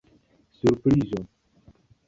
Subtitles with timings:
[0.59, 1.21] Surprizo.